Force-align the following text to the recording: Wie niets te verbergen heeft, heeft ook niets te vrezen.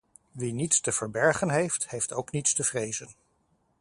Wie 0.33 0.51
niets 0.53 0.81
te 0.81 0.91
verbergen 0.91 1.49
heeft, 1.49 1.89
heeft 1.89 2.13
ook 2.13 2.31
niets 2.31 2.53
te 2.53 2.63
vrezen. 2.63 3.09